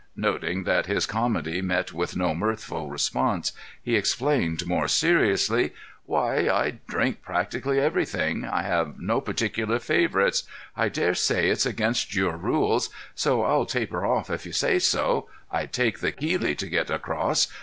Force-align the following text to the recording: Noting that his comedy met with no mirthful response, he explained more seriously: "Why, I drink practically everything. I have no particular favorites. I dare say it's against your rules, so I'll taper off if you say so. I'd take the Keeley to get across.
Noting 0.17 0.63
that 0.63 0.87
his 0.87 1.05
comedy 1.05 1.61
met 1.61 1.93
with 1.93 2.15
no 2.17 2.33
mirthful 2.33 2.89
response, 2.89 3.53
he 3.83 3.95
explained 3.95 4.65
more 4.65 4.87
seriously: 4.87 5.75
"Why, 6.07 6.49
I 6.49 6.79
drink 6.87 7.21
practically 7.21 7.79
everything. 7.79 8.43
I 8.43 8.63
have 8.63 8.99
no 8.99 9.21
particular 9.21 9.77
favorites. 9.77 10.41
I 10.75 10.89
dare 10.89 11.13
say 11.13 11.49
it's 11.49 11.67
against 11.67 12.15
your 12.15 12.35
rules, 12.35 12.89
so 13.13 13.43
I'll 13.43 13.67
taper 13.67 14.03
off 14.03 14.31
if 14.31 14.43
you 14.43 14.53
say 14.53 14.79
so. 14.79 15.29
I'd 15.51 15.71
take 15.71 15.99
the 15.99 16.11
Keeley 16.11 16.55
to 16.55 16.67
get 16.67 16.89
across. 16.89 17.47